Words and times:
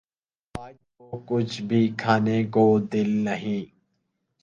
آج 0.55 0.75
تو 0.89 1.05
کچھ 1.27 1.61
بھی 1.67 1.81
کھانے 1.99 2.43
کو 2.53 2.65
دل 2.91 3.09
نہیں 3.25 3.61